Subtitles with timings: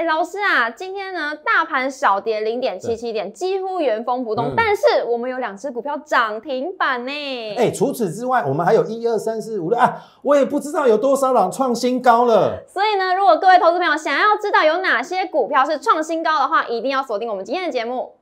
[0.00, 4.54] 哎，老师啊，今天呢，大盘小跌零点七七点，几乎原封不动。
[4.56, 7.12] 但是我们有两只股票涨停板呢。
[7.58, 12.64] 哎，除此之外，我们还有一二三四五六啊，我也不知道有多少档创新高了。
[12.66, 18.14] 所以呢，如果各位投资朋友想要知道有哪些股票是创新高的话，一定要锁定我们今天的节目。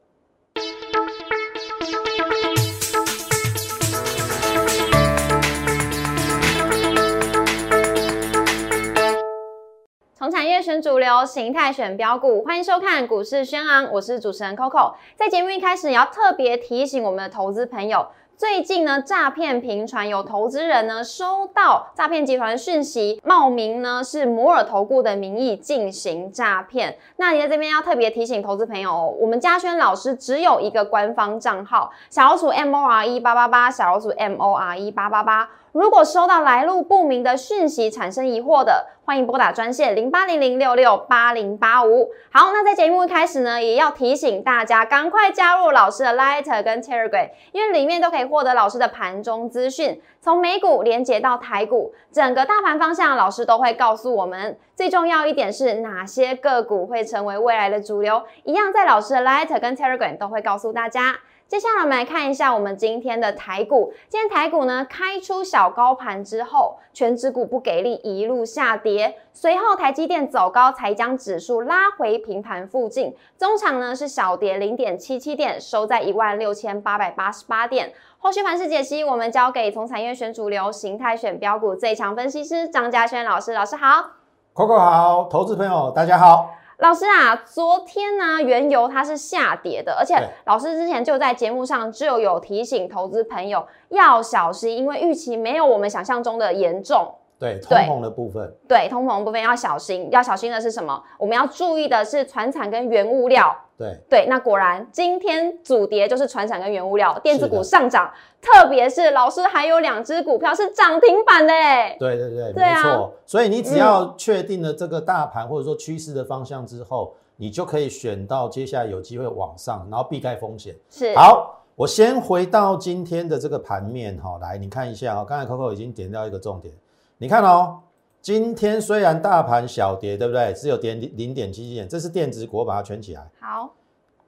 [10.29, 14.93] 从产业选主流，形态选标股，欢迎收看股市轩昂，我是主持人 Coco。
[15.17, 26.99] 在节目一开始，也要特别提醒我们的投资朋友，最近呢诈骗频传，有投资人呢收到诈骗集团讯息，冒名呢是摩尔投顾的名义进行诈骗。
[27.17, 35.49] 那你在这边要特别提醒投资朋友，哦我们嘉轩老师只有一个官方账号，小老鼠 M O R E 八八八，小老鼠 M O R E 八八八。
[35.73, 42.11] 如果收到来路不明的讯息，产生疑惑的，欢迎拨打专线零八零零六六八零八五。
[42.31, 54.59] 好，那在节目一开始呢，也要提醒大家，赶快加入老师的 Light 跟 Telegram，因为里面都可以获得老师的盘中资讯，从美股连接到台股，整个大盘方向，老师都会告诉我们。
[54.77, 61.17] 最重要一点是哪些个股会成为未来的主流，一样在老师的 Light 跟 Telegram 都会告诉大家。
[61.49, 63.91] 接下来我们来看一下我们今天的台股。
[64.07, 69.17] 今天台股呢开出小高盘之后，全指股不给力，一路下跌。
[69.33, 73.17] 随后台积电走高，才将指数拉回平盘附近。
[73.39, 77.95] 中场呢是小跌零点七七点，收在一万六千八百八十八点。
[78.19, 83.55] 后续盘势解析，我们交给从产业选主流、形态选标股最强分析师张嘉轩老师。
[83.55, 84.05] 老师好
[84.53, 86.51] ，Coco 好，投资朋友大家好。
[86.79, 90.15] 老师啊，昨天呢，原油它是下跌的，而且
[90.47, 97.13] 老师之前就在节目上就有提醒投资朋友要小心，因为预期没有我们想象中的严重。
[97.37, 101.03] 对，通膨的部分，对，通膨部分要小心，要小心的是什么？
[101.19, 103.57] 我们要注意的是船产跟原物料。
[103.79, 108.13] 对对，那果然今天主跌就是船产跟原物料，电子股上涨，
[108.43, 111.97] 特别是老师还有两只股票是涨停板的哎。
[111.97, 113.15] 对对对，没错。
[113.25, 120.75] 所以你只要确定了这个大盘或者说趋势的方向之后，你就可以选到接下来有机会往上，然后避开风险。
[120.91, 121.15] 是。
[121.15, 126.75] 好，我先回到今天的这个盘面哈，来你看一下啊，刚才 Coco 已经点到一个重点，
[127.17, 127.79] 你看哦，
[128.21, 130.53] 今天虽然大盘小跌，对不对？
[130.53, 133.31] 只有跌零点七七点，这是电子股，把它圈起来。
[133.41, 133.75] 好。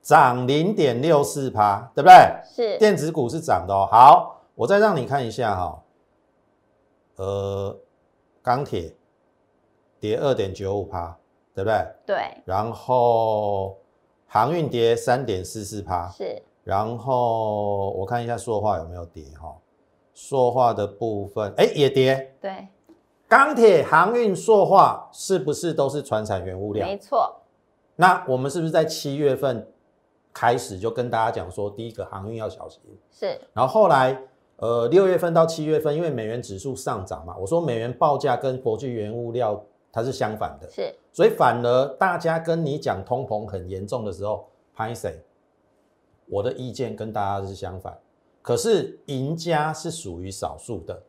[0.03, 2.15] 涨零点六四趴，对不对？
[2.43, 3.87] 是电子股是涨的哦。
[3.91, 5.83] 好，我再让你看一下哈。
[7.17, 7.79] 呃，
[8.41, 8.95] 钢铁
[10.00, 11.15] 跌二点九五趴，
[11.55, 11.87] 对不对？
[12.06, 12.17] 对。
[12.47, 13.77] 然后
[14.27, 16.43] 航运跌三点四四趴，是。
[16.65, 19.55] 然后我看一下塑化有没有跌哈？
[20.15, 22.34] 塑化的部分，哎，也跌。
[22.41, 22.69] 对。
[23.31, 26.85] 钢铁、航运、塑化是不是都是传产原物料？
[26.85, 27.37] 没错。
[27.95, 29.67] 那我们是不是在七月份？
[30.33, 32.81] 开始就跟大家讲说，第一个航运要小心，
[33.11, 33.41] 是。
[33.53, 34.17] 然后后来，
[34.57, 39.61] 呃，六月份到七月份，因为美元指数上涨嘛，我说美元报价跟国际原物料
[39.91, 40.95] 它是相反的，是。
[41.12, 45.21] 所以反而大家跟你讲通膨很严重的时候，拍谁？
[46.27, 47.99] 我的意见跟大家是相反，
[48.41, 51.03] 可是赢家是属于少数的。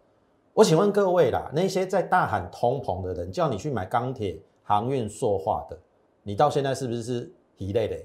[0.53, 5.79] 我请问各位啦，那些在大喊通膨的人，叫你去买钢铁、航运、塑化的，
[6.23, 7.95] 你到现在是不是是一类的？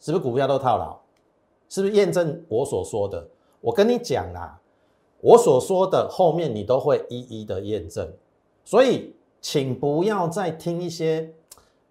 [0.00, 0.98] 是不是股票都套牢？
[1.68, 3.28] 是不是验证我所说的？
[3.60, 4.58] 我跟你讲啦，
[5.20, 8.10] 我所说的后面你都会一一的验证。
[8.64, 11.34] 所以，请不要再听一些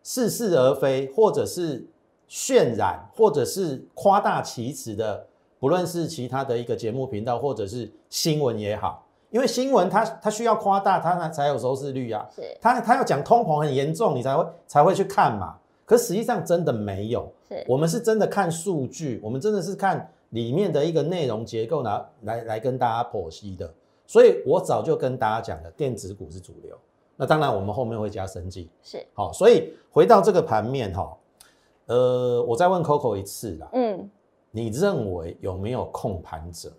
[0.01, 1.87] 似是而非，或者是
[2.27, 5.27] 渲染，或者是夸大其词的，
[5.59, 9.04] 不论是其他的一个节目频道，或者是新闻也好，
[9.35, 12.25] 因为新闻它它需要夸大，它才才有收视率啊。
[12.33, 15.57] 是，它它要讲通膨很严重，你才会才会去看嘛。
[15.85, 23.69] 可实际上真的没有，是我们是真的看数据，我们真的是看里面的一个内容结构来来来跟大家剖析的。
[24.07, 26.73] 所以我早就跟大家讲了，电子股是主流。
[27.17, 29.33] 那当然我们后面会加升级，是好。
[29.33, 31.13] 所以回到这个盘面哈，
[31.87, 34.09] 呃，我再问 Coco 一次啦，嗯，
[34.51, 36.71] 你认为有没有控盘者？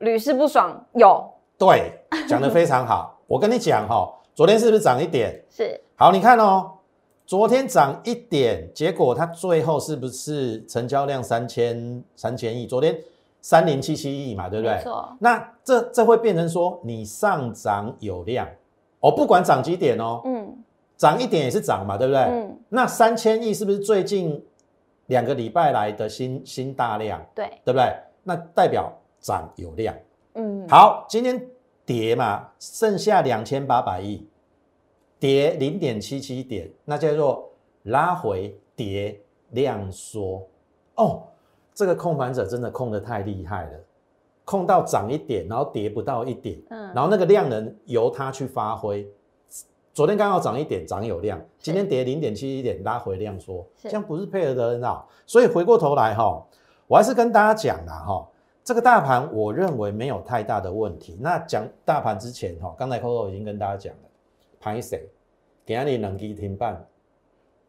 [0.00, 1.26] 屡试不爽，有。
[1.58, 1.92] 对，
[2.28, 3.18] 讲的非常好。
[3.26, 5.44] 我跟你讲哈，昨天是不是涨一点？
[5.50, 5.80] 是。
[5.96, 6.74] 好，你看哦。
[7.26, 12.66] 昨天涨一点，结果它最后是不是成交量三千三千亿？
[12.66, 12.98] 昨天
[13.42, 14.76] 三零七七亿嘛，对不对？
[14.76, 15.14] 没错。
[15.20, 18.48] 那这这会变成说你上涨有量，
[19.00, 20.56] 哦，不管涨几点哦，嗯，
[20.96, 22.22] 涨一点也是涨嘛，对不对？
[22.22, 22.58] 嗯。
[22.70, 24.42] 那三千亿是不是最近
[25.08, 27.20] 两个礼拜来的新新大量？
[27.34, 27.94] 对，对不对？
[28.22, 28.90] 那代表
[29.20, 29.94] 涨有量。
[30.38, 30.66] 嗯。
[30.68, 31.46] 好，今天
[31.84, 34.26] 跌嘛，剩下两千八百亿。
[35.20, 37.50] 跌零点七七点，那叫做
[37.82, 39.20] 拉回跌
[39.50, 40.46] 量缩，
[40.94, 41.24] 哦，
[41.74, 43.80] 这个控盘者真的控的太厉害了，
[44.44, 49.04] 控到涨一点，然后跌不到一点，嗯，然后那个量能由他去发挥。
[49.92, 55.08] 昨天刚好涨一点，涨有量，今天跌零点七一点，拉回量缩，是这样不是配合的很好。
[55.26, 56.46] 所以回过头来哈，
[56.86, 58.28] 我还是跟大家讲啦哈，
[58.68, 61.16] 这个大盘我认为没有太大的问题。
[61.22, 64.10] 那讲大盘之前哈，刚才 Coco 已经跟大家讲了，
[64.60, 65.08] 拍谁？
[65.64, 66.86] 给你两基停板，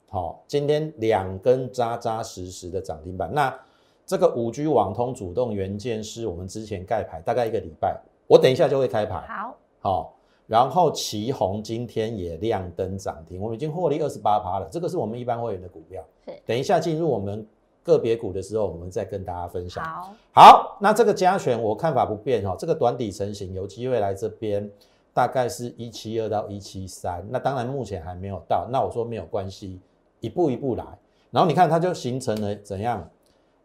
[0.09, 3.33] 好，今天两根扎扎实实的涨停板。
[3.33, 3.57] 那
[4.05, 7.97] 这个五 G 网通主动元件是我们之前盖牌，大概一个礼拜，
[8.27, 9.25] 我等一下就会开牌。
[9.25, 10.13] 好，好，
[10.47, 16.03] 然后旗宏今天也亮灯涨停，我们已经获利二十八趴了，这个是我们一般会员的股票。
[16.25, 17.47] 是等一下进入我们
[17.89, 19.83] 个别股的时候，我们再跟大家分享。
[19.83, 24.69] 好，好，那这个加权我看法不变哈、这个短底成型有机会来这边，
[25.13, 29.79] 大概是一七二到一七三，那当然目前还没有到，那我说没有关系，
[30.19, 30.85] 一步一步来。
[31.31, 33.09] 然后你看它就形成了怎样，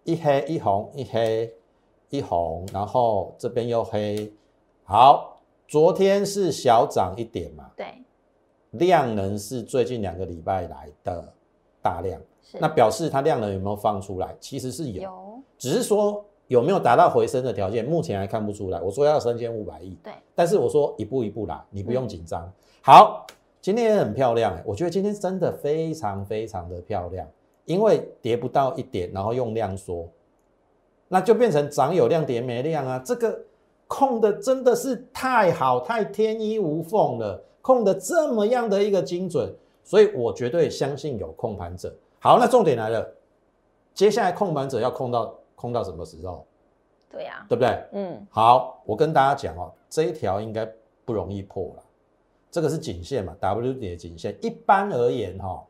[0.04, 1.52] 一黑一红一黑
[2.10, 4.32] 一红，然后这边又黑，
[4.84, 7.86] 好，昨天是小涨一点嘛，对，
[8.72, 11.32] 量能是最近两个礼拜来的
[11.80, 12.26] 大量，是
[12.60, 14.36] 那表示它量能有没有放出来？
[14.38, 15.02] 其实是有。
[15.02, 18.80] 有，只是说有没有达到回升的条件，目前还看不出来。
[18.80, 22.52] 我说要三千五百亿，对，但是我说一步一步来，你不用紧张。
[22.82, 23.26] 好，
[23.60, 27.26] 今天也很漂亮、欸，我觉得今天真的非常非常的漂亮，
[27.64, 30.06] 因为跌不到一点，然后用量缩，
[31.08, 32.98] 那就变成涨有量跌没量啊。
[32.98, 33.40] 这个
[33.88, 39.50] 控的真的是太好，太天衣无缝了，控的这么样的一个精准，
[39.82, 41.94] 所以我绝对相信有控盘者。
[42.24, 43.06] 好，那重点来了，
[43.92, 46.46] 接下来控盘者要控到控到什么时候，
[47.10, 47.84] 对呀，对不对？
[47.92, 50.66] 嗯，好，我跟大家讲哦，这一条应该
[51.04, 51.82] 不容易破了，
[52.50, 54.34] 这个是颈线嘛，W 底的颈线。
[54.40, 55.62] 一般而言哈、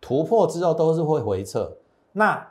[0.00, 1.76] 突破之后都是会回撤，
[2.12, 2.48] 那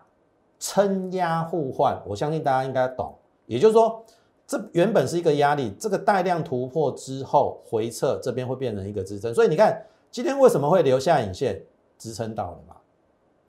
[0.59, 3.15] 撑压互换，我相信大家应该懂。
[3.45, 4.03] 也就是说，
[4.45, 9.33] 这原本是一个压力，这个带量突破之后回撤，这边会变成一个支撑。
[9.33, 9.81] 所以你看
[10.11, 11.63] 今天为什么会留下影线，
[11.97, 12.75] 支撑到了嘛，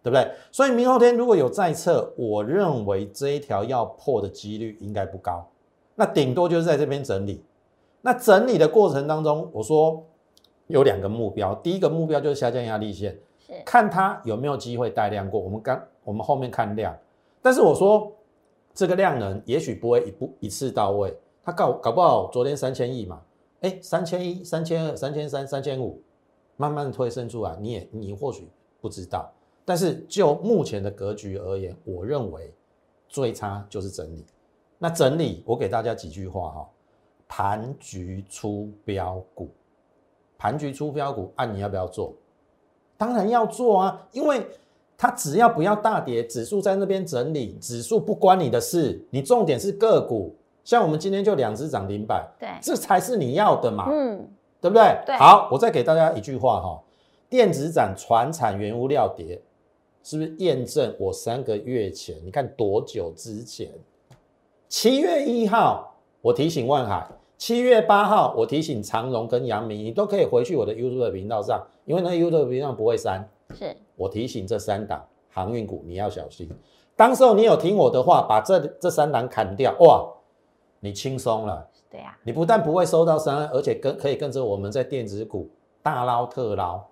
[0.03, 0.31] 对不对？
[0.51, 5.47] 所以明后天如果有再测，我认为这一条要破的几率应该不高，
[5.95, 7.45] 那顶多就是在这边整理。
[8.03, 10.03] 那整理的过程当中，我说
[10.69, 15.39] 有两个目标，第一个目标就是下降压力线，是，看它有没有机会带量过。
[15.39, 16.97] 我们刚我们后面看量，
[17.43, 18.11] 但是我说
[18.73, 21.15] 这个量能也许不会一步一次到位，
[21.45, 23.21] 它搞搞不好昨天三千亿嘛，
[23.61, 26.01] 哎，三千一、三千二、三千三、三千五，
[26.57, 28.49] 慢慢推升出来，你也你或许
[28.81, 29.31] 不知道，
[29.71, 32.53] 但是就目前的格局而言，我认为
[33.09, 34.27] 最差就是整理。
[34.79, 36.69] 那整理，我给大家几句话哈、
[37.29, 39.49] 盘局出标股，
[40.37, 42.13] 盘局出标股，按、你要不要做？
[42.97, 44.45] 当然要做啊，因为
[44.99, 50.35] 它只要不要大跌，指数在那边整理，指数不关你的事，你重点是个股。
[50.65, 54.29] 像我们今天就两只涨停板，对，这才是你要的嘛，嗯，
[54.61, 55.01] 对不对？
[55.07, 56.83] 对好，我再给大家一句话哈、
[57.29, 59.41] 电子展、船产、原物料跌，
[60.03, 62.17] 是不是验证我三个月前？
[62.25, 63.71] 你看多久之前？
[64.69, 67.07] 七月一号我提醒万海，
[67.37, 73.29] 七月八号我提醒长荣跟阳明，你都可以回去我的 YouTube 频道上，因为那 YouTube 频道不会删。
[73.55, 76.49] 是，我提醒这三档航运股你要小心。
[76.97, 80.07] 当时候你有听我的话，把这这三档砍掉，哇，
[80.81, 81.67] 你轻松了。
[81.91, 85.51] 对呀，你不但不会收到伤害，而且跟可以跟着我们在电子股
[85.83, 86.85] 大捞特捞。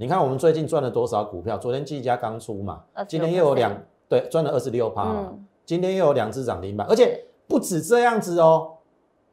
[0.00, 1.58] 你看我们最近赚了多少股票？
[1.58, 3.70] 昨天技嘉刚出嘛，今天又有两
[4.08, 8.78] 对赚了二十六趴嘛，嗯，今天又有两只涨停板，而且不止这样子哦，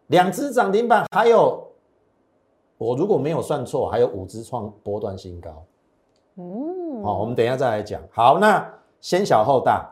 [0.07, 1.71] 两只涨停板还有
[2.77, 5.63] 我如果没有算错，还有五只创波段新高。
[6.35, 8.01] 嗯，好、我们等一下再来讲。
[8.11, 8.69] 好，那
[8.99, 9.89] 先小后大，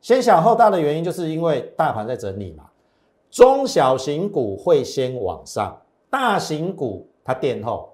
[0.00, 2.64] 先小后大的原因就是因为大盘在整理嘛，
[3.30, 7.92] 中小型股会先往上，大型股它垫后，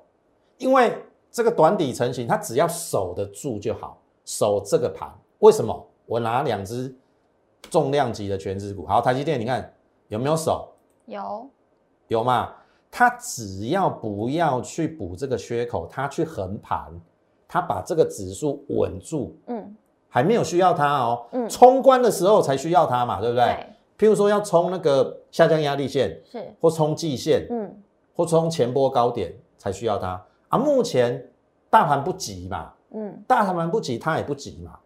[0.59, 0.97] 因为
[1.31, 5.09] 这个短底成型，它只要守得住就好，守这个盘。
[5.39, 5.87] 为什么？
[6.07, 6.95] 我拿两只
[7.71, 9.73] 重量级的全指股，好，台积电，你看
[10.09, 10.69] 有没有守？
[11.07, 11.49] 有，
[12.09, 12.53] 有嘛？
[12.91, 16.93] 它只要不要去补这个缺口，它去横盘，
[17.47, 19.77] 它把这个指数稳住，嗯，
[20.09, 21.25] 还没有需要它哦。
[21.31, 23.45] 嗯冲关的时候才需要它嘛，对不对？
[23.97, 27.81] 对，譬如说要冲那个下降压力线，是，或冲季线，嗯，
[28.17, 30.21] 或冲前波高点才需要它
[30.51, 30.59] 啊。
[30.59, 31.31] 目前
[31.71, 34.79] 大盘不急嘛，嗯，大盘不急，它也不急嘛。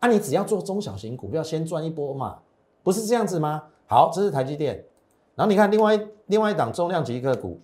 [0.00, 2.38] 啊，你只要做中小型股票，先赚一波嘛，
[2.82, 3.62] 不是这样子吗？
[3.86, 4.84] 好，这是台积电，
[5.34, 7.58] 然后你看另外另外一档重量级个股，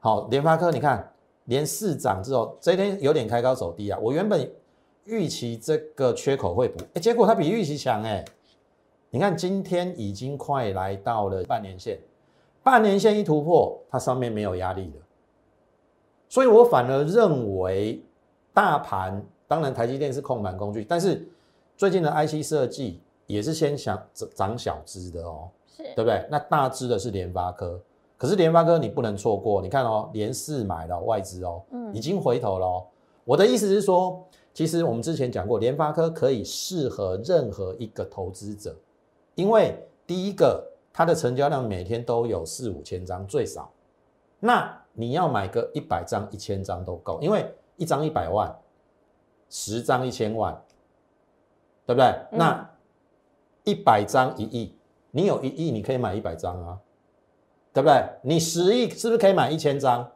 [0.00, 1.12] 好，联发科，你看
[1.46, 3.98] 连四涨之后，这一天有点开高走低啊。
[4.02, 4.50] 我原本
[5.04, 8.24] 预期这个缺口会补，哎，结果它比预期强哎。
[9.14, 11.98] 你看今天已经快来到了半年线，
[12.62, 15.02] 半年线一突破，它上面没有压力了，
[16.32, 18.02] 所以我反而认为
[18.54, 21.28] 大盘，当然台积电是控盘工具，但是
[21.76, 24.02] 最近的 IC 设计也是先想
[24.34, 26.26] 涨小资的哦，是对不对？
[26.30, 27.78] 那大资的是联发科，
[28.16, 32.86] 可是联发科你不能错过，你看哦，连四买了外资哦，嗯已经回头了哦。
[33.26, 38.74] 我的意思是说，其实我们之前讲过，联发科可以适合任何一个投资者，
[39.34, 43.70] 因为第一个它的成交量每天都有四五千张最少，
[44.44, 48.52] 那你要买个一百张、一千张都够，因为一张一百万，
[49.48, 50.60] 十张一千万，
[51.86, 52.06] 对不对？
[52.32, 52.70] 嗯那
[53.62, 54.76] 一百张一亿，
[55.12, 56.80] 你有一亿，你可以买一百张啊，
[57.72, 58.04] 对不对？
[58.22, 60.10] 你十亿是不是可以买一千张？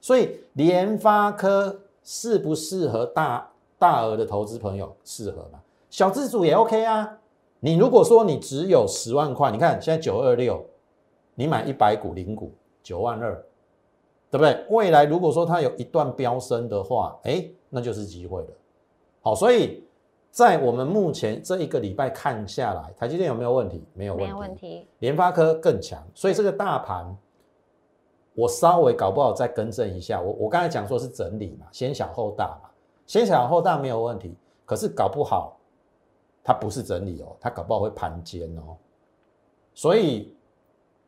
[0.00, 4.96] 所以联发科适不适合大大额的投资朋友？
[5.04, 5.60] 适合嘛？
[5.88, 7.18] 小资主也 OK 啊。
[7.60, 10.66] 你如果说你只有十万块，你看现在九二六，
[11.36, 12.52] 你买一百股零股
[12.86, 13.34] 九万二，
[14.30, 14.64] 对不对？
[14.70, 18.48] 未来如果说它有一段飙升的话，哎，那就是机会了。
[19.22, 19.84] 好，所以
[20.30, 23.84] 在我们目前这一个礼拜看下来，台积电有没有问题？
[23.92, 24.24] 没有问题。
[24.24, 27.16] 没有问题，联发科更强，所以这个大盘，
[28.34, 30.22] 我稍微搞不好再更正一下。
[30.22, 32.70] 我我刚才讲说是整理嘛，先小后大嘛，
[33.04, 35.58] 先小后大没有问题，可是搞不好
[36.44, 38.76] 它不是整理哦，它搞不好会盘尖哦。
[39.74, 40.35] 所以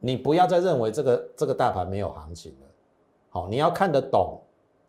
[0.00, 2.66] 你不要再认为这个这个大盘没有行情了，
[3.30, 4.40] 好，你要看得懂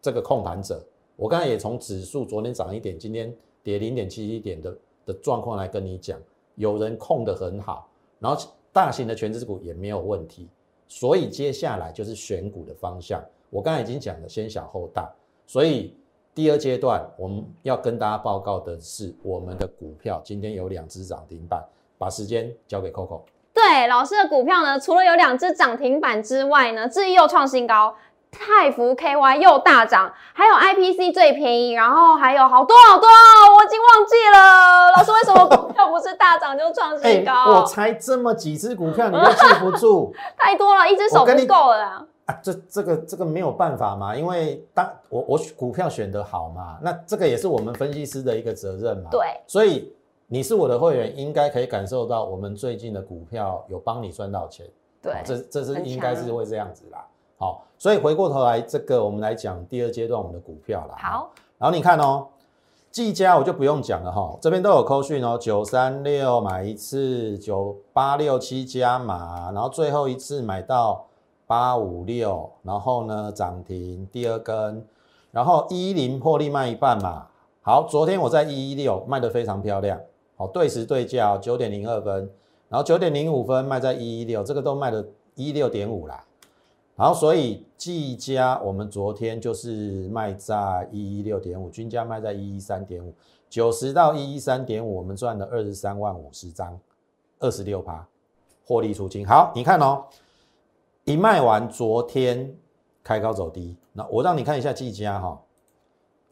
[0.02, 0.84] 这个控盘者。
[1.16, 6.18] 我刚才也从指数昨天涨一点，今天跌零点七一点的的状况来跟你讲，
[6.56, 7.90] 有人控得很好，
[8.20, 10.48] 然后大型的全资股也没有问题，
[10.88, 13.22] 所以接下来就是选股的方向。
[13.50, 15.12] 我刚才已经讲了，先小后大，
[15.48, 15.94] 所以
[16.34, 23.24] 第二阶段我们要跟大家报告的是，我们的股票今天有两只涨停板，把时间交给 Coco。
[23.54, 27.96] 对，老师的股票呢，除了有两只涨停板之外呢，智毅又创新高，
[28.32, 34.92] 泰福 KY 又大涨，还有 IPC 最便宜，然后还有好多好多哦，我已经忘记了。
[34.96, 37.34] 老师为什么股票不是大涨就创新高？
[37.46, 42.06] 哎我才这么几只股票，你都记不住 太多了，一只手不够了啦。
[42.26, 42.36] 啊？
[42.44, 49.10] 这这个这个没有办法嘛，因为当我我股票选得好嘛，那这个也是我们分析师的一个责任嘛。
[49.12, 49.92] 对，所以
[50.32, 54.64] 你是我的会员，应该可以感受到我们最近的股票有帮你赚到钱。
[55.02, 57.04] 对好，这这是应该是会这样子啦。
[57.40, 60.96] 好，所以回过头来，这个我们来讲第二阶段我们的股票啦。
[61.00, 62.28] 好，然后你看哦，
[62.92, 71.08] 技嘉我就不用讲了哈，这边都有扣讯哦，九三六买一次，九八六七加码，然后最后一次买到
[71.48, 74.86] 八五六，然后呢涨停第二根，
[75.32, 77.26] 然后一零破例卖一半嘛。
[77.62, 80.00] 好，昨天我在一一六卖的非常漂亮，
[80.40, 82.32] 好对时对价九点零二分，
[82.70, 85.06] 然后九点零五分卖在一一六，这个都卖了
[85.36, 86.24] 一六点五啦。
[86.96, 93.14] 然后所以技嘉我们昨天就是卖在一一六点五，均价卖在一一三点五，
[93.50, 96.80] 九十到一一三点五，我们赚了二十三万五十张，
[97.40, 98.08] 二十六趴，
[98.66, 99.28] 获利出清。
[99.28, 100.06] 好，你看哦，
[101.04, 102.56] 一卖完，昨天
[103.04, 105.42] 开高走低，那我让你看一下技嘉哈，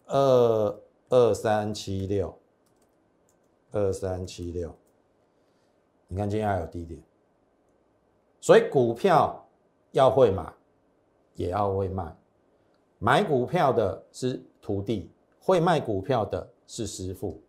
[0.07, 2.33] 二二三七六，
[3.71, 4.73] 二三七六，
[6.07, 7.01] 你看今天还有低点，
[8.39, 9.45] 所以股票
[9.91, 10.51] 要会买，
[11.35, 12.15] 也要会卖。
[12.99, 17.39] 买股票的是徒弟，会卖股票的是师傅。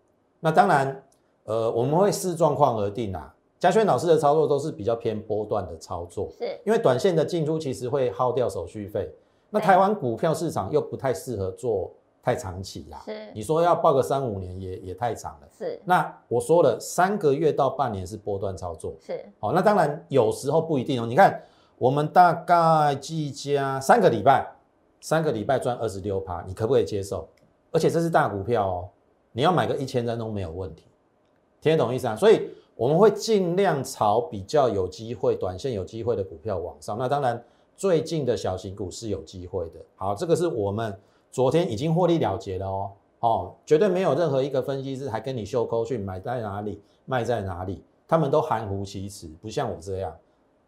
[0.40, 1.02] 那当然，
[1.44, 3.34] 呃，我们会视状况而定啊。
[3.58, 9.12] 嘉轩老师的操作都是比较偏波段的操作，是因为短线的进出其实会耗掉手续费。
[9.50, 11.92] 那台湾股票市场又不太适合做
[12.28, 13.00] 太长期啦。
[13.06, 15.48] 是你说要报个三五年也也太长了。
[15.56, 18.94] 是那我说了，三个月到半年是波段操作。
[19.00, 21.06] 是，好，那当然有时候不一定哦。
[21.06, 21.42] 你看，
[21.78, 24.46] 我们大概计加三个礼拜，
[25.00, 27.26] 三个礼拜赚二十六趴，你可不可以接受？
[27.72, 28.88] 而且这是大股票哦，
[29.32, 30.84] 你要买个一千张都没有问题，
[31.62, 32.14] 听得懂意思啊？
[32.14, 36.98] 所以我们会尽量朝比较有机会、短线有机会的股票往上。
[36.98, 37.42] 那当然，
[37.74, 39.80] 最近的小型股是有机会的。
[39.96, 40.94] 好，这个是我们
[41.30, 42.90] 昨天已经获利了结了哦。
[43.20, 50.16] 哦，绝对没有任何一个分析师还跟你秀扣讯买在哪里，卖在哪里，他们都含糊其辞，不像我这样。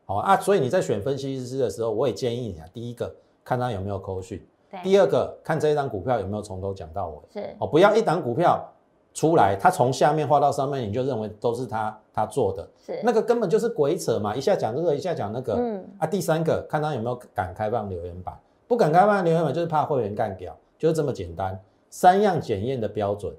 [0.04, 3.14] 好啊，所以你在选分析师的时候，我也建议你啊，第一个
[3.44, 4.44] 看他有没有扣讯，
[4.82, 7.18] 第二个看这一张股票有没有从头讲到尾。
[7.32, 8.68] 是哦，不要一档股票
[9.14, 14.34] 出来，他从下面画到上面，你就认为都是他他做的，是那个根本就是鬼扯嘛！
[14.34, 15.54] 一下讲这个，一下讲那个。
[15.54, 18.36] 嗯啊，第三个看他有没有敢开放留言板，
[18.70, 21.60] 不敢开放留言板，就是怕会员干掉，就是这么简单。
[21.88, 23.34] 三样检验的标准，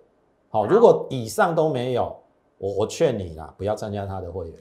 [0.50, 2.14] 好，如果以上都没有，
[2.58, 4.60] 我我劝你啦，不要参加他的会员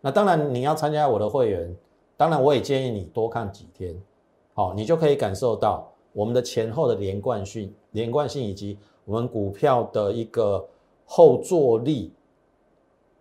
[0.00, 1.76] 那当然你要参加我的会员，
[2.16, 3.94] 当然我也建议你多看几天，
[4.54, 10.66] 好，你就可以感受到我们的前后的连贯性、连贯性以及我们股票的一个
[11.04, 12.14] 后坐力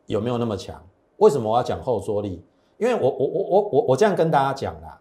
[0.06, 0.82] 有没有那么强？
[1.18, 2.42] 为什么我要讲后坐力？
[2.78, 4.97] 因为我我我我我我这样跟大家讲啦，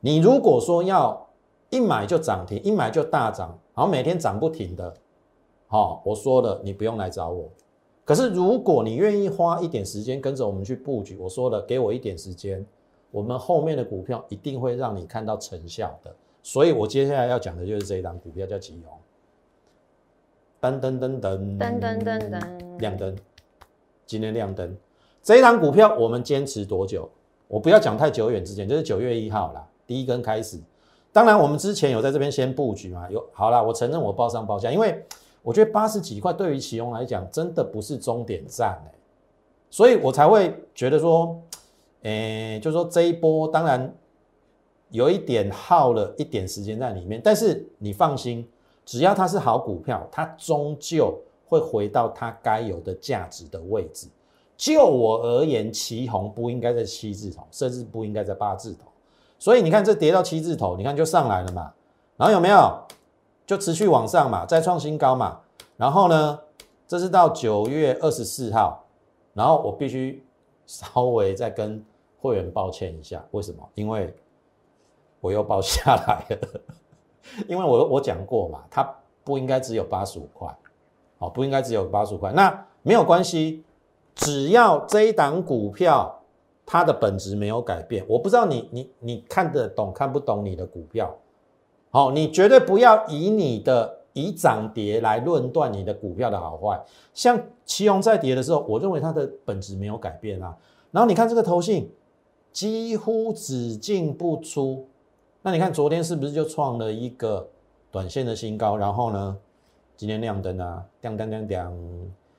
[0.00, 1.28] 你如果说要
[1.70, 3.58] 一买就涨停，一买就大涨。
[3.74, 4.94] 然后每天涨不停的，
[5.66, 7.46] 好，我说了，你不用来找我。
[8.06, 12.64] 可是如果你愿意花一点时间跟着我们去布局，我说了，给我一点时间，
[13.10, 16.14] 我们后面的股票一定会让你看到成效的。
[16.42, 18.96] 所以我接下来要讲的就是这一档股票叫吉宏，
[20.60, 23.14] 噔噔噔噔噔噔噔噔，亮灯，
[24.06, 24.74] 今天亮灯。
[25.22, 27.10] 这一档股票我们坚持多久？
[27.48, 30.60] 我不要讲太久远之前，就是九月一号啦，第一根开始。
[31.12, 35.02] 当然，我们之前有在这边先布局嘛，有好啦，我承认我报上报下，因为
[35.42, 38.92] 我觉得八十几块对于启宏来讲，真的不是终点站哎，
[39.70, 41.40] 所以我才会觉得说，
[42.02, 43.94] 诶，就说这一波当然
[44.90, 48.46] 有一点耗了一点时间在里面，但是你放心，
[48.84, 54.06] 只要它是好股票，它终究会回到它该有的价值的位置。
[54.54, 58.90] 就我而言，旗宏不应该在七字头，甚至不应该在八字头。
[59.38, 61.72] 所以你看，这跌到七字头，你看就上来了嘛，
[62.16, 62.78] 然后有没有
[63.46, 65.40] 就持续往上嘛，再创新高嘛。
[65.76, 66.40] 然后呢，
[66.88, 68.82] 这是到九月二十四号，
[69.34, 70.24] 然后我必须
[70.66, 71.84] 稍微再跟
[72.18, 73.58] 会员抱歉一下，为什么？
[73.74, 74.14] 因为
[75.20, 76.60] 我又报下来了，
[77.46, 78.90] 因为我我讲过嘛，它
[79.22, 80.48] 不应该只有八十五块，
[81.18, 82.32] 好，不应该只有八十五块。
[82.32, 83.62] 那没有关系，
[84.14, 86.12] 只要这一档股票。
[86.66, 91.16] 它的本质没有改变，我不知道你你你看得懂看不懂你的股票，
[91.90, 96.84] 好，你绝对不要以你的以涨跌来论断你的股票的好坏。
[97.14, 100.56] 像奇宏在跌的时候，我认为它的本质没有改变啊。
[100.90, 101.88] 然后你看这个头信
[102.52, 104.88] 几乎只进不出，
[105.42, 107.48] 那你看昨天是不是就创了一个
[107.92, 108.76] 短线的新高？
[108.76, 109.36] 然后呢，
[109.96, 111.78] 今天亮灯啊，亮亮亮亮，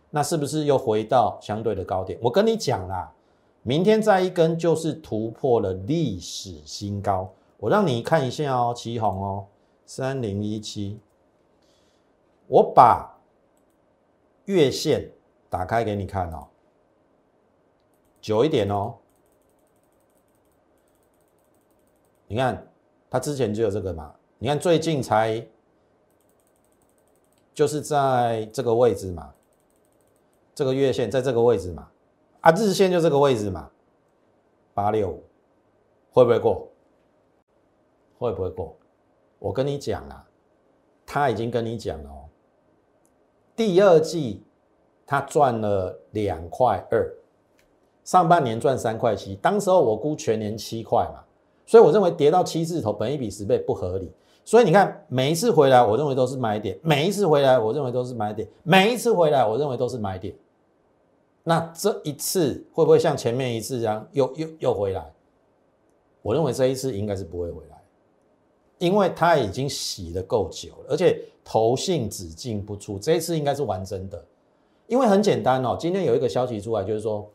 [0.09, 2.19] 那是不是又回到相对的高点？
[2.21, 3.09] 我跟你讲啦。
[3.67, 9.45] 明天再一根就是突破了历史新高，我让你看一下哦，旗红哦，
[9.85, 10.97] 三零一七，
[12.47, 13.19] 我把
[14.45, 15.11] 月线
[15.49, 16.47] 打开给你看哦，
[18.21, 18.95] 久一点哦，
[22.25, 22.65] 你看
[23.09, 25.45] 它之前就有这个嘛，你看最近才
[27.53, 29.33] 就是在这个位置嘛，
[30.55, 31.91] 这个月线在这个位置嘛。
[32.41, 33.69] 啊，日线就这个位置嘛，
[34.73, 35.23] 八六五
[36.11, 36.67] 会不会过？
[38.17, 38.75] 会不会过？
[39.39, 40.25] 我跟你讲啊，
[41.05, 42.25] 他已经跟你讲了哦，
[43.55, 44.43] 第二季
[45.05, 47.13] 他赚了两块二，
[48.03, 51.23] 上半年赚三块七，当时候我估全年七块嘛，
[51.65, 54.11] 所以我认为跌到七字头，本一比十倍不合理。
[54.43, 60.33] 所以你看，每一次回来，我认为都是买点；每一次回来，我认为都是买点；每一次回来，我认为都是买点。
[61.49, 65.13] 那这一次会不会像前面一次这样又又又回来？
[66.21, 67.81] 我认为这一次应该是不会回来，
[68.79, 74.21] 因为它已经洗的够久了，而且头性只进不出，这一次应该是完整的。
[74.87, 77.25] 因为很简单哦，今天有一个消息出来，就是说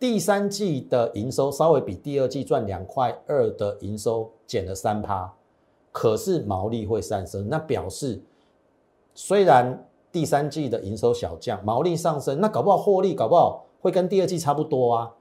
[0.00, 5.32] 第三季的营收稍微比第二季赚两块二的营收减了三趴，
[5.92, 8.20] 可是毛利会上升，那表示
[9.14, 9.86] 虽然。
[10.12, 15.12] 第三季的营收小降，毛利上升，那搞不好获利搞不好会跟第二季差不多啊。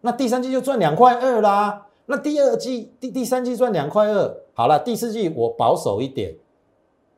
[0.00, 1.86] 那第三季就赚两块二啦。
[2.06, 6.34] 那第二季第第三季赚两块二，好了，第四季我保守一点，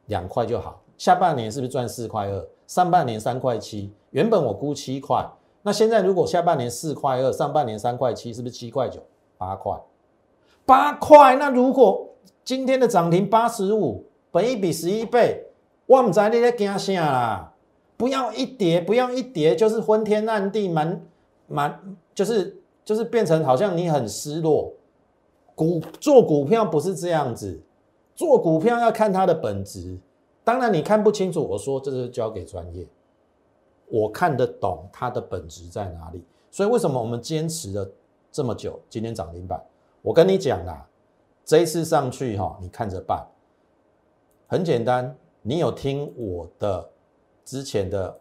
[0.06, 0.80] 两块就好。
[0.98, 2.48] 下半年是不是赚四块二？
[2.66, 5.24] 上半年三块七，原本我估七块，
[5.62, 9.00] 那现在如果下半年四块二，上半年三块七，是不是七块九？
[9.38, 9.80] 八块，
[10.66, 11.36] 八块。
[11.36, 12.08] 那如果
[12.44, 15.46] 今天的涨停八十五，本一比十一倍。
[15.90, 17.52] 我唔知你在惊啥啦！
[17.96, 21.04] 不要一跌，不要一跌，就是昏天暗地，满
[21.48, 24.72] 满就是就是变成好像你很失落。
[25.56, 27.60] 股做股票不是这样子，
[28.14, 29.98] 做股票要看它的本质。
[30.44, 32.86] 当然你看不清楚，我说这是交给专业。
[33.88, 37.90] 我看得懂它的本质在哪里，所以为什么我们坚持了
[38.30, 38.78] 这么久？
[38.88, 39.60] 今天涨停板，
[40.02, 40.86] 我跟你讲啦，
[41.44, 43.26] 这一次上去哈，你看着办，
[44.46, 45.16] 很简单。
[45.42, 46.88] 你有听我的
[47.44, 48.18] 之前的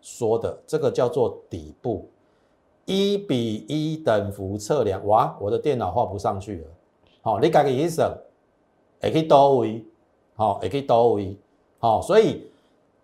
[0.00, 2.08] 说的这个叫做底部
[2.84, 6.66] 一比一等幅测量，哇，我的电脑画不上去了。
[7.20, 8.02] 好，你改个意思，
[9.02, 9.84] 也可以多维，
[10.36, 11.36] 好，也可以多维，
[11.80, 12.46] 好，所以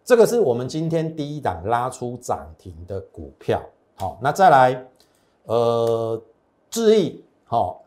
[0.04, 3.60] 这个是我们今天第一档拉出涨停的股票，
[3.96, 4.86] 好，那再来，
[5.46, 6.22] 呃，
[6.70, 7.81] 智毅，好，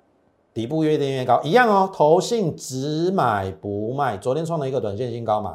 [0.55, 5.53] 底部越垫越高，一样哦，投信只买不卖，昨天创了一个短线新高嘛，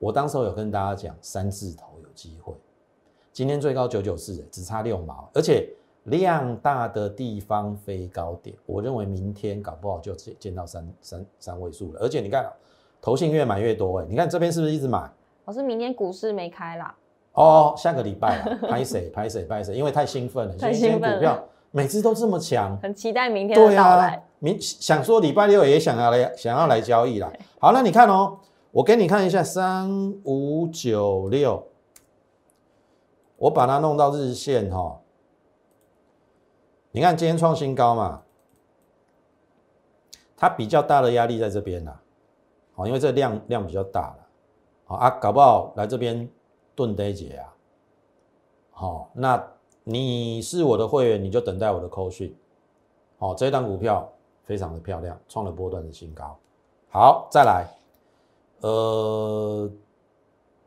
[0.00, 2.52] 我当时有跟大家讲三字头有机会，
[3.32, 5.66] 今天最高九九四，只差六毛，而且。
[6.04, 12.00] 量大的地方飞高点，我认为明天搞不好就见见到三三三位数了。
[12.00, 12.50] 而且你看，
[13.02, 15.12] 投信越买越多哎，你看这边是不是一直买？
[15.44, 16.96] 老师，明天股市没开啦。
[17.34, 24.24] 哦，下个礼拜 拍谁拍谁拍谁，因为太兴奋了，太兴奋股票每次都这么强，很期待明天的到来。
[24.38, 27.32] 明想说礼拜六也想要来想要来交易啦。
[27.58, 28.38] 好，那你看哦，
[28.72, 29.90] 我给你看一下三
[30.24, 31.66] 五九六，
[33.36, 35.00] 我把它弄到日线哈。
[36.92, 38.22] 你看今天创新高嘛，
[40.36, 42.00] 它比较大的压力在这边啦，
[42.74, 44.26] 好，因为这量量比较大了，
[44.86, 46.28] 好啊，搞不好来这边
[46.74, 47.54] 盾呆节啊，
[48.70, 49.40] 好，那
[49.90, 52.32] 你是我的会员，你就等待我的扣讯，
[53.18, 54.08] 好，这档股票
[54.44, 56.38] 非常的漂亮，创了波段的新高，
[56.90, 57.66] 好，再来，
[58.60, 59.68] 呃，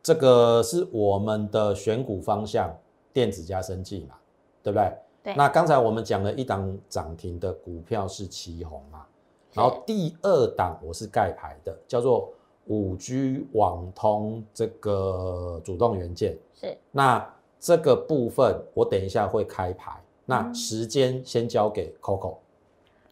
[0.02, 2.70] 这个是我们的选股方向，
[3.14, 4.16] 电子加生技嘛，
[4.62, 5.34] 对不对？
[5.38, 9.06] 那刚才我们讲了一档涨停的股票是旗宏嘛，
[9.54, 12.30] 然后第二档我是盖牌的，叫做
[12.66, 16.38] 五 G 网通这个主动元件。
[16.54, 17.26] 是，那
[17.64, 19.90] 这个部分我等一下会开牌，
[20.26, 22.40] 那时间先交给 Coco。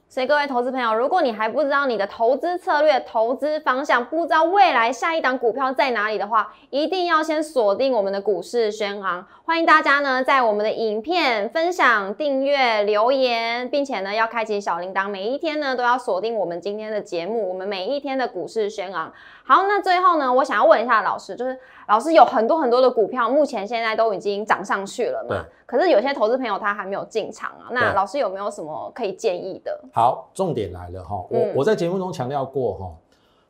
[0.10, 9.26] 所以各位投资朋友，如果你还不知道你的投资策略、投资方向，不知道未来下一档股票在哪里的话，一定要先锁定我们的股市轩航。
[9.46, 19.14] 欢迎大家呢，在我们的影片分享、订阅、留言，并且呢，要开启小铃铛，每一天呢都要锁定我们今天的节目，我们每一天的股市轩航。
[19.52, 21.60] 好，那最后呢，我想要问一下老师，就是
[21.90, 25.44] 老师有很多很多的股票，目前现在都已经涨上去了嘛？
[25.66, 29.78] 可是有些投资朋友他还没有进场啊，那老师有没有什么可以建议的？
[29.92, 32.96] 好，重点来了哈，我我在节目中强调过哈，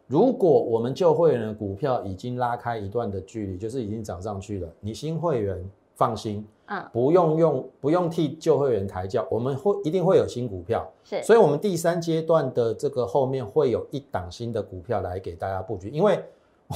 [0.07, 16.17] 如果我们旧会员的股票已经拉开一段的距离，就是已经涨上去了，你新会员放心，嗯，不用用不用替旧会员抬轿，我们会一定会有新股票，是，所以我们第三阶段的这个后面会有一档新的股票来给大家布局，因为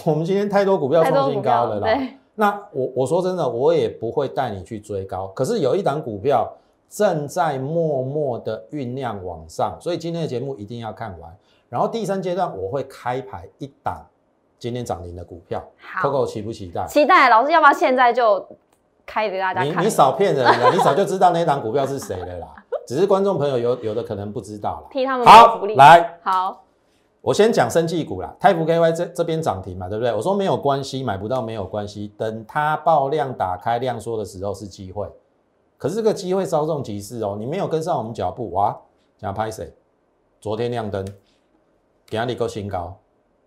[0.05, 1.97] 我们今天太多股票创新高了啦。
[2.35, 5.27] 那我我说真的，我也不会带你去追高。
[5.27, 6.53] 可是有一档股票
[6.89, 11.33] 正在默默的酝酿往上，所以今天的节目一定要看完。
[11.69, 14.05] 然后第三阶段我会开牌一档
[14.59, 15.63] 今天涨停的股票
[16.01, 16.85] ，Coco 期不期待？
[16.85, 18.45] 期待，老师要不要现在就
[19.05, 19.81] 开给大家看？
[19.81, 22.47] 你你少骗人了，你早就知道那档股票是谁了啦。
[22.87, 24.87] 只是观众朋友有有的可能不知道了。
[24.91, 26.63] 替他们好来好。
[27.21, 30.13] 我先讲生技股啦，泰福 KY 这这边涨停嘛，对不对？
[30.13, 35.07] 我说没有关系，买不到没有关系，等它爆量打开量缩的时候是机会。
[35.77, 38.77] 可是这个机会稍纵即逝哦，你没有跟上我们脚步，哇，
[39.17, 39.73] 想拍谁？
[40.39, 41.03] 昨天亮灯，
[42.05, 42.95] 给它立个新高，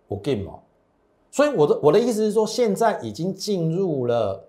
[0.09, 0.59] 不进哦。
[1.31, 4.48] 所以我的我的意思是说，现在已经进入了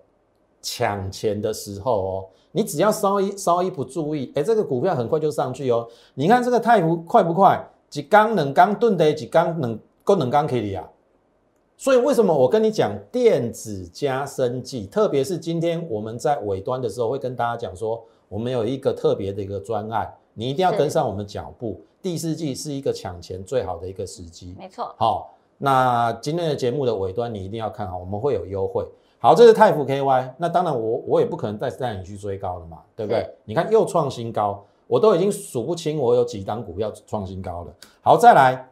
[0.61, 5.87] 抢钱的时候哦，你只要稍一稍一不注意，哎，这个股票很快就上去哦。
[6.13, 7.65] 你看这个泰福快不快？
[7.89, 10.87] 几缸两缸炖的，几缸能够两缸可以啊。
[11.75, 21.81] 所以为什么我跟你讲电子加生技，特别是今天我们在尾端的时候会跟大家讲说，我们有一个特别的一个专案，你一定要跟上我们脚步。
[22.01, 24.93] 第四季是一个抢钱最好的一个时机，没错。
[24.97, 28.87] 好，那今天的节目的尾端你一定要看好，我们会有优惠。
[29.21, 33.29] 好，这是泰福 KY，那当然我我也不可能再带你去追高了嘛，对不对？
[33.45, 34.65] 你看又创新高。
[34.87, 37.73] 我都已经数不清我有几档股票创新高了。
[38.01, 38.69] 好，再来，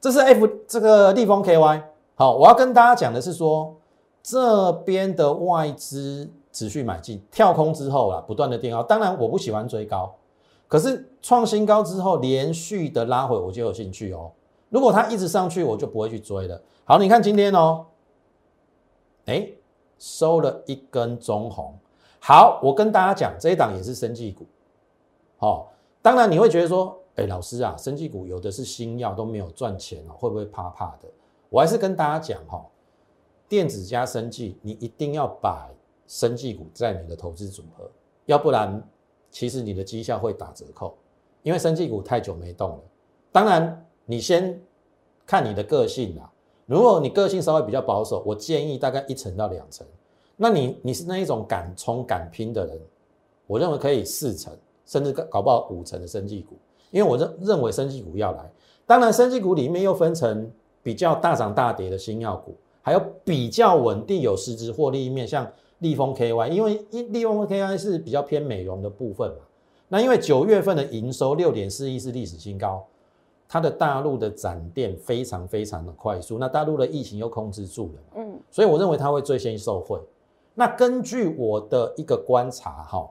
[0.00, 1.82] 这是 F 这个立丰 KY。
[2.16, 3.76] 好，我要跟大家讲的是说，
[4.20, 8.82] 这边的外资持续买进，跳空之后啊，不断的垫高。
[8.82, 10.12] 当然，我不喜欢追高，
[10.66, 14.32] 可是创新高之后连续的拉回，我就有兴趣哦。
[14.70, 16.60] 如果它一直上去，我就不会去追了。
[16.82, 17.86] 好，你看今天哦，
[19.26, 19.46] 哎，
[20.00, 21.72] 收了一根中红。
[22.18, 24.44] 好，我跟大家讲，这一档也是生技股。
[25.36, 31.08] 好，当然你会觉得说，哎，老师啊，生技股有的是新药都没有赚钱哦，会不会怕怕的？
[31.48, 32.64] 我还是跟大家讲哈，
[33.48, 35.68] 电子加生技，你一定要把
[36.06, 37.90] 生技股在你的投资组合，
[38.26, 38.82] 要不然
[39.30, 40.96] 其实你的绩效会打折扣，
[41.42, 42.80] 因为生技股太久没动了。
[43.32, 44.60] 当然，你先
[45.26, 46.29] 看你的个性啦，
[46.70, 49.84] 如果你个性稍微比较保守，我建议大概一成到两成。
[50.36, 52.80] 那你你是那一种敢冲敢拼的人，
[53.48, 54.56] 我认为可以四成。
[54.86, 56.56] 甚至搞不好五成的生技股，
[56.90, 58.50] 因为我认认为生技股要来。
[58.86, 60.50] 当然，生技股里面又分成
[60.82, 69.36] 比较大涨大跌的新药股，还有比较稳定有实质获利面，像利丰 KY，因为利丰 KY 是比较偏美容的部分嘛。
[69.86, 72.84] 那因为九月份的营收六点四亿是历史新高，
[73.52, 80.00] 它的大陆的展店非常非常的快速，那大陆的疫情又控制住了，嗯，所以我认为它会最先受惠。
[80.54, 83.10] 那根据我的一个观察，哈，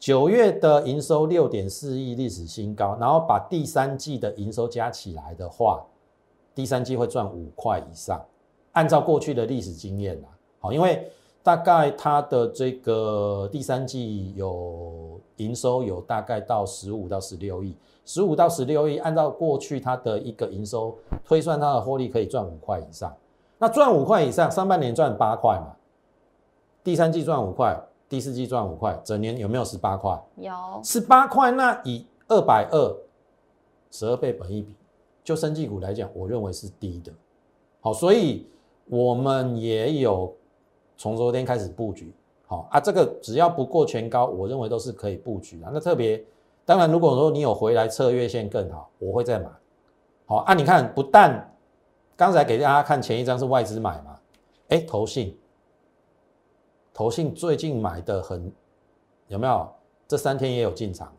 [0.00, 5.86] 九月的营收六点四亿历史新高，然后把第三季的营收加起来的话，
[6.52, 8.20] 第三季会赚五块以上。
[8.72, 10.28] 按照过去的历史经验啦，
[10.58, 11.08] 好，因为。
[11.42, 17.74] 大概它的这个第三季有营收有大概到十五到十六亿，
[18.10, 23.14] 十五到十六亿，按照过去它的一个营收推算，它的获利可以赚五块以上。
[23.56, 25.76] 那赚五块以上，上半年赚八块嘛，
[26.82, 30.20] 第三季赚五块，第四季赚五块，整年有没有十八块？
[30.38, 31.52] 有十八块。
[31.52, 32.96] 那以二百二
[33.92, 34.74] 十二倍本一比，
[35.22, 37.12] 就生技股来讲，我认为是低的。
[37.80, 38.44] 好，所以
[38.88, 40.34] 我们也有。
[40.96, 42.12] 从昨天开始布局，
[42.46, 45.70] 好啊，这个只要不过全高，我认为都是可以布局的。
[45.72, 46.22] 那特别，
[46.64, 49.48] 当然如果说你有回来测月线更好，我会再买。
[50.26, 51.56] 好啊，你看不但
[52.16, 54.20] 刚才给大家看前一张是外资买嘛，
[54.68, 55.36] 哎，投信，
[56.94, 58.52] 投信最近买的很
[59.28, 59.68] 有没有？
[60.06, 61.12] 这三天也有进场，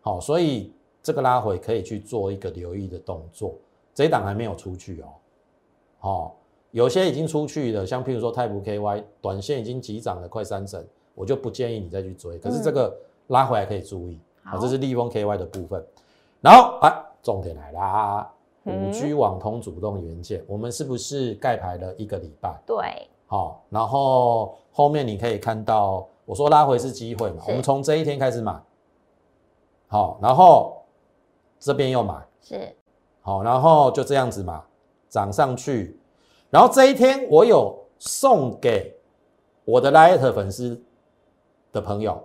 [0.00, 3.54] 好，所以这个拉回可以去做一个留意的动作。
[3.94, 5.06] 这一档还没有出去哦，
[5.98, 6.36] 好。
[6.72, 12.38] 有些已经出去了，像譬如说泰普 KY，短线已经急涨了快三成，我就不建议你再去追。
[12.38, 12.96] 可是这个
[13.26, 15.84] 拉回来可以注意，好，这是立丰 KY 的部分。
[16.40, 18.30] 然后啊，重点来啦，
[18.64, 22.58] 五 G 网通主动元件，我们是不是盖牌了一个礼拜？
[22.66, 28.58] 对，好，然后后面你可以看到，我说拉回是机会嘛，我们从这一天开始买，
[29.88, 30.82] 好，然后
[31.58, 32.74] 这边又买，是，
[33.20, 34.64] 好，然后就这样子嘛，
[35.08, 35.98] 涨上去。
[36.48, 38.96] 然后这一天，我有送给
[39.64, 40.82] 我的 Lite 粉丝
[41.70, 42.18] 的朋友，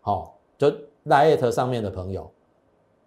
[0.00, 0.70] 好，就
[1.04, 2.30] Lite 上面的朋友，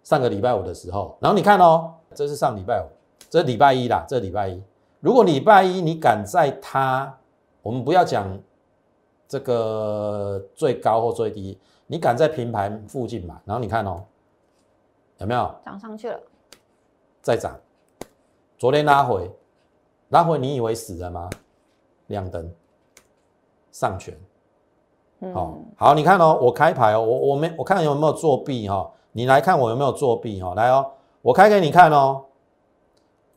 [0.02, 2.86] 上个礼拜五的时候，然后你看哦，这是上礼拜五，
[3.30, 4.62] 这礼拜一啦，这礼拜一，
[5.00, 7.18] 如果礼拜一你敢在它，
[7.62, 8.38] 我们不要讲
[9.26, 14.04] 这个最高或最低，你敢在平盘附近买，然后你看哦，
[15.18, 16.20] 有没有涨上去了？
[17.22, 17.58] 再涨，
[18.58, 19.30] 昨天拉回。
[20.10, 21.28] 拉回，你以为死了吗？
[22.06, 22.48] 亮灯，
[23.72, 24.16] 上权，
[25.32, 32.26] 好，好，你看哦，我开牌哦，我我没，我看有没有作弊哈，你来看我有没有作弊哈，来哦，我开给你看哦，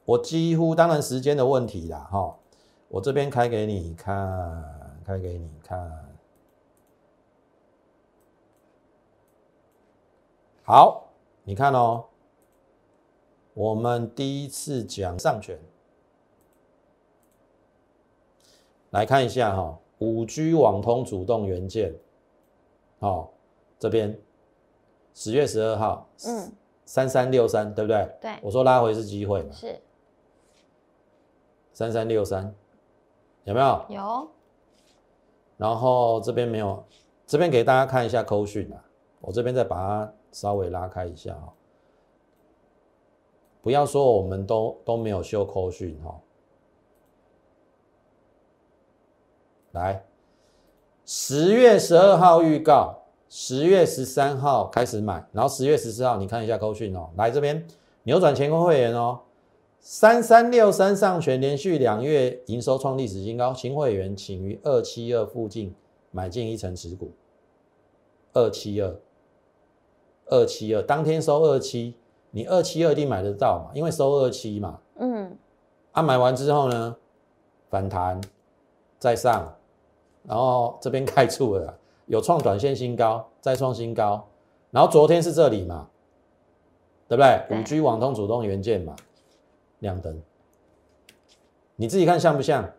[0.06, 2.36] 我几乎当然时间的问题啦哈，
[2.90, 6.06] 我这边开给你看，开给你看，
[10.64, 11.08] 好，
[11.44, 12.06] 你看哦，
[13.54, 15.58] 我们第一次讲上权。
[18.92, 21.94] 来看一下哈，五 G 网通主动元件，
[23.00, 23.30] 哦，
[23.78, 24.18] 这边
[25.14, 26.52] 十月十二号，嗯，
[26.86, 28.10] 三三六三，对不对？
[28.22, 29.80] 对，我说拉回是机会嘛，是
[31.74, 32.54] 三三六三，
[33.44, 33.86] 有没有？
[33.90, 34.28] 有。
[35.58, 36.82] 然后这边没有，
[37.28, 38.84] 这边给大家看一下扣讯啊，
[39.20, 41.54] 我这边再把它稍微拉开一下哈，
[43.62, 46.18] 不要说我们都都没有修扣讯哈。
[49.72, 50.04] 来，
[51.06, 57.10] 十月十二号预告，十月十三号开始买，然后十月十四号你看一下扣讯哦。
[57.16, 57.68] 来这边
[58.04, 59.20] 扭转乾坤会员哦，
[59.80, 65.76] 三三六三上权连续两月营收创历史新高，新会员请于二七二附近
[66.10, 67.12] 买进一层持股，
[68.34, 69.00] 二七二，
[70.26, 71.96] 二七二当天收二七，
[72.32, 73.72] 你二七二一定买得到嘛？
[73.76, 74.80] 因为收二七嘛。
[74.98, 75.38] 嗯。
[75.92, 76.96] 啊，买完之后呢，
[77.70, 78.20] 反弹
[78.98, 79.56] 再上。
[80.30, 84.28] 然后这边开出了，有创短线新高，再创新高。
[84.70, 85.90] 然后昨天是这里嘛，
[87.08, 87.60] 对不对？
[87.60, 88.96] 五 G 网通主动元件嘛，
[89.80, 90.22] 亮灯。
[91.78, 92.70] 你自己看像不像？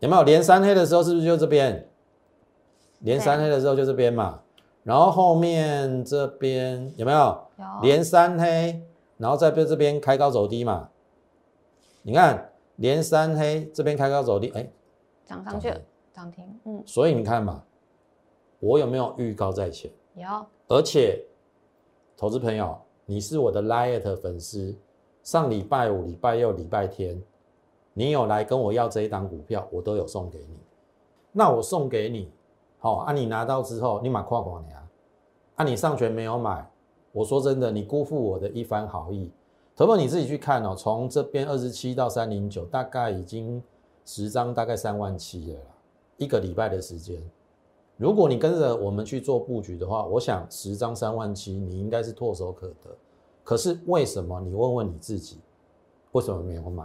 [0.00, 1.88] 有没有连三黑的时候是不是就这边？
[2.98, 4.40] 连三黑的时候就这边嘛。
[4.82, 7.18] 然后后面这边有没有？
[7.56, 7.64] 有。
[7.80, 8.78] 连三黑，
[9.16, 10.90] 然后在这边开高走低嘛。
[12.02, 14.68] 你看连三黑这边开高走低，哎，
[15.24, 15.80] 涨上去了。
[16.12, 17.64] 涨停，嗯，所以你看嘛，
[18.60, 19.90] 我有没有预告在前？
[20.14, 20.26] 有，
[20.68, 21.24] 而且，
[22.16, 24.76] 投资朋友，你是我的 Light 粉丝，
[25.22, 27.20] 上礼拜五、礼拜六、礼拜天，
[27.94, 30.58] 你有来跟我要这一档股票，我都有送给你。
[31.32, 32.30] 那我送给你，
[32.78, 34.88] 好，啊，你拿到之后，你买跨广你啊，
[35.56, 36.70] 啊，你上权没有买，
[37.12, 39.32] 我说真的，你辜负我的一番好意。
[39.74, 43.62] 投保你自己去看哦，从这边二十七到三零九，大概已经
[44.04, 45.66] 十张，大概三万七了啦，
[46.22, 47.20] 一个礼拜的时间。
[47.96, 52.96] 如果你跟着我们去做布局的话，我想十张三万七，你应该是唾手可得。
[53.44, 54.40] 可是为什么？
[54.40, 55.38] 你问问你自己，
[56.12, 56.84] 为什么没有买？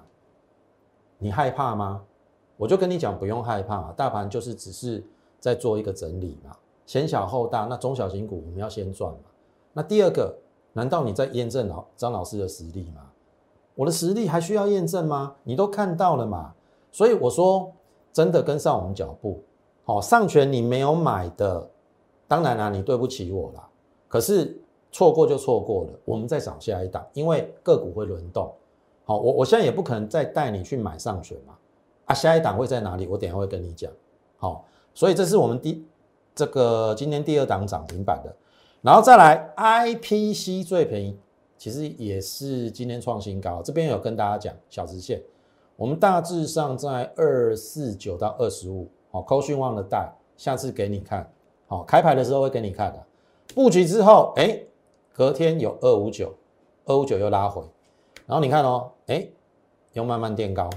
[1.19, 2.03] 你害怕吗？
[2.57, 5.03] 我就跟你讲，不用害怕，大盘就是只是
[5.39, 7.65] 在做一个整理嘛，先小后大。
[7.65, 9.19] 那中小型股我们要先赚嘛。
[9.73, 10.35] 那第二个，
[10.73, 13.11] 难道你在验证老张老师的实力吗？
[13.75, 15.35] 我的实力还需要验证吗？
[15.43, 16.53] 你都看到了嘛。
[16.91, 17.71] 所以我说，
[18.17, 19.43] 真的跟上我们脚步。
[19.83, 21.69] 好，上权你没有买的，
[22.27, 23.69] 当然啦，你对不起我啦。
[24.07, 24.59] 可是
[24.91, 28.51] 错过就错过了，我们再找下一档，因为个股会轮动。
[29.05, 31.53] 好，我我现在也不可能再带你去买上权嘛。
[32.05, 33.05] 啊，下一档会在哪里？
[33.05, 33.91] 我等下会跟你讲。
[34.37, 35.85] 好，所以这是我们第
[36.33, 38.35] 这个今天第二档涨停板的，
[38.81, 41.15] 然后再来 IPC 最便宜，
[41.55, 43.61] 其实也是今天创新高。
[43.61, 45.21] 这边有跟大家讲小直线，
[45.77, 48.89] 我们大致上在二四九到二十五。
[49.09, 51.31] 好，扣讯旺的带，下次给你看。
[51.67, 53.01] 好，开牌的时候会给你看的。
[53.55, 54.59] 布局之后，哎，
[55.13, 56.33] 隔天有二五九，
[56.85, 57.63] 二五九又拉回，
[58.25, 59.25] 然后你看哦，哎，
[59.93, 60.69] 又慢慢垫高。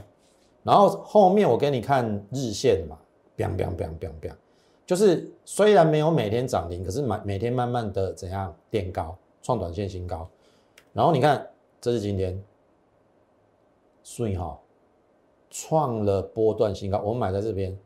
[0.62, 2.98] 然后后面我给你看日线嘛
[3.36, 4.36] ，biang biang biang biang biang，
[4.86, 10.28] 就是虽然没有每天涨停，可是每每天慢慢的怎样垫高，创短线新高。
[10.92, 11.48] 然后你看，
[11.80, 12.42] 这是今天，
[14.02, 14.58] 顺哈，
[15.50, 17.76] 创了波段新高，我们买在这边。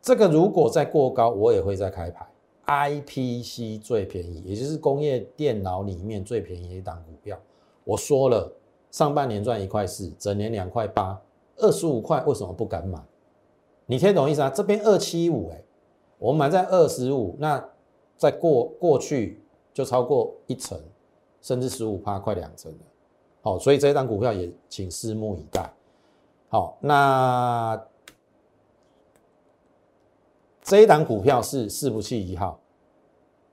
[0.00, 2.26] 这个如果再过高，我也会再开牌。
[2.64, 7.38] IPC 最便宜，也就是工业电脑里面最便宜的一档股票。
[7.84, 8.50] 我说了，
[8.90, 11.20] 上半年赚一块四，整年两块八。
[11.58, 12.98] 二十五块为什么不敢买？
[13.86, 14.50] 你听懂意思啊？
[14.50, 15.62] 这边二七五哎，
[16.18, 17.62] 我买在二十五，那
[18.16, 19.42] 再过过去
[19.74, 20.80] 就超过一成，
[21.40, 22.78] 甚至十五趴，快两成了。
[23.42, 25.70] 好，所以这一档股票也请拭目以待。
[26.52, 27.82] 好，那
[30.60, 32.60] 这一档股票是四不器一号。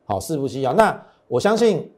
[0.05, 0.73] 好，四不器一号。
[0.73, 1.89] 那我相信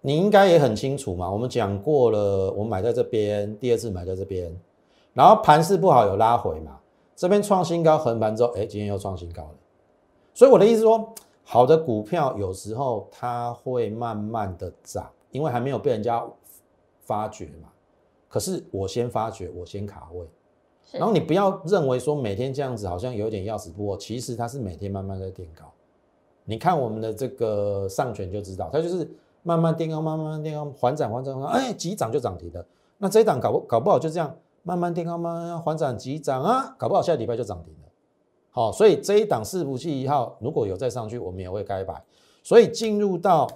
[0.00, 1.30] 你应该也很清楚嘛。
[1.30, 4.50] 我们讲过了，我买在这边，第二次买在这边。
[5.12, 6.80] 然后盘势不好，有拉回嘛？
[7.14, 9.54] 这边创新高横盘之后，哎，今天又创新高了。
[10.32, 11.12] 所以我的意思说，
[11.44, 16.26] 好的股票有时候它会慢慢的涨，因为还没有被人家
[17.02, 17.68] 发掘嘛。
[18.30, 20.26] 可是我先发掘，我先卡位。
[20.92, 25.64] 然后你不要认为说每天这样子好像有点要死不活，其实它是每天慢慢在垫高。
[26.44, 29.10] 你看我们的这个上权就知道，它就是
[29.42, 32.66] 慢慢垫高，慢慢垫高，缓涨缓涨，哎，急涨就涨停了。
[32.96, 34.34] 那这一档搞不搞不好就这样。
[34.64, 37.88] 慢慢垫高，慢慢缓涨急涨啊，搞不好下礼拜就涨停了。
[38.50, 42.04] 好，所以这一档四不器一号如果有再上去，我们也会开牌。
[42.42, 43.48] 所以进入到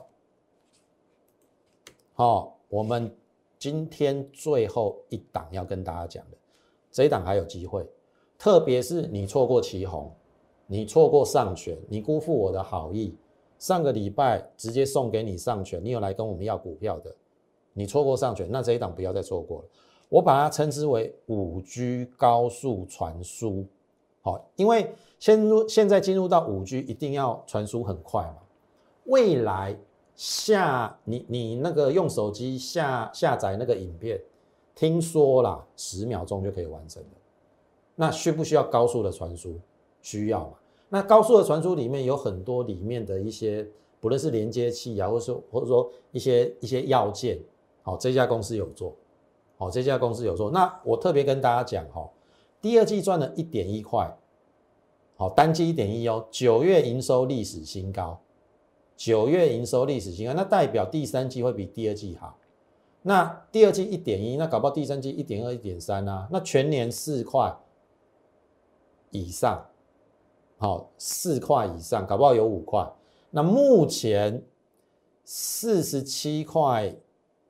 [2.14, 3.14] 好，我们
[3.58, 6.36] 今天最后一档要跟大家讲的，
[6.92, 7.84] 这一档还有机会，
[8.38, 10.12] 特别是你错过旗红，
[10.66, 13.16] 你错过上权，你辜负我的好意，
[13.58, 17.14] 上个礼拜直接送给你上权，你有来跟我们要股票的，
[17.72, 19.64] 你错过上权，那这一档不要再错过了。
[20.10, 23.64] 我把它称之为五 G 高速传输，
[24.20, 28.36] 好，因为现入现在进入到五 G，一定要传输很快嘛。
[29.04, 29.74] 未来
[30.14, 34.20] 下你你那个用手机下下载那个影片，
[34.74, 37.08] 听说啦，十秒钟就可以完成了。
[37.94, 39.58] 那需不需要高速的传输？
[40.00, 40.54] 需要嘛。
[40.88, 43.66] 那高速的传输里面有很多里面的一些，
[44.00, 47.38] 不论是连接器啊，或者说或者说一些一些要件，
[47.82, 48.94] 好，这家公司有做。
[49.58, 52.10] 好，这家公司有做，那我特别跟大家讲哈，
[52.60, 54.12] 第二季赚了一点一块，
[55.16, 58.18] 好，单季一点一哦，九月营收历史新高，
[58.96, 62.36] 九月营收历史新高，那代表第三季会比第二季好，
[63.02, 67.52] 那第二季一点一，那搞不好第三季一点二、一点三啊，那全年四块
[69.10, 69.66] 以上，
[70.58, 72.88] 好，四块以上，搞不好有五块，
[73.30, 74.40] 那目前
[75.24, 76.94] 四十七块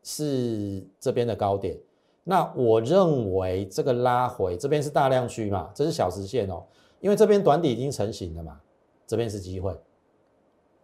[0.02, 1.78] 是这边的高点。
[2.24, 6.64] 那我认为这个拉回这边是大量区嘛，这是小时线哦，
[7.00, 8.60] 因为这边短底已经成型了嘛，
[9.06, 9.76] 这边是机会。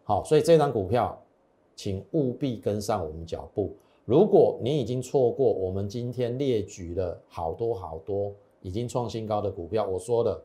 [0.05, 1.19] 好，所以这张股票，
[1.75, 3.75] 请务必跟上我们脚步。
[4.09, 8.33] 如果你已经错过我们今天列举了好多好多
[8.63, 10.41] 已经创新高的股票，我说的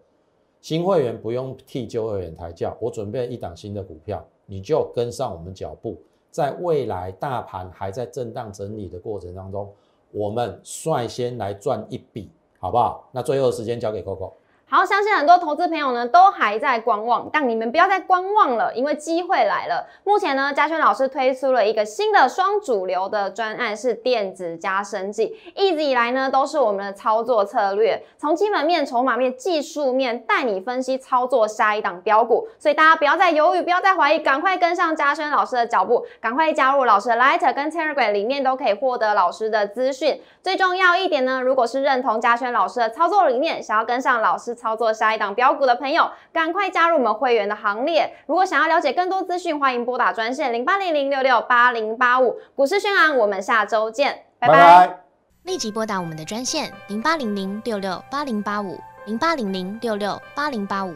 [0.59, 5.95] 新会员不用替旧会员抬轿，我准备一档新的股票，你就跟上我们脚步，
[6.29, 9.71] 在未来大盘还在震荡整理的过程当中。
[10.11, 13.07] 我们率先来赚一笔，好不好？
[13.13, 14.33] 那最后时间交给 Coco。
[14.75, 19.85] 好，相信很多投资朋友呢都还在观望，但你们不要再观望了，因为机会来了。
[20.03, 25.37] 目前呢，嘉轩老师推出了一个新的双主流的专案，是电子加生技。
[25.55, 32.47] 一直以来呢，都是我们的操作策略，从基本面、筹码面、技术面带你分析操作下一档标股。
[32.57, 40.19] 所以大家不要再犹豫，不要再怀疑，赶快跟上嘉轩老师的脚步，赶快加入老师的 Light 跟 Telegram，里面都可以获得老师的资讯。
[40.41, 44.57] 最重要一点呢，如果是认同嘉轩老师的操作理念，想要跟上老师。
[44.63, 48.15] 操作下一档标股的朋友，赶快加入我们会员的行列。
[48.27, 52.39] 如果想要了解更多资讯，欢迎拨打专线零八零零六六八零八五。
[52.55, 54.99] 股市宣昂，我们下周见，拜拜。
[55.43, 60.95] 立即拨打我们的专线零八零零六六八零八五零八零零六六八零八五。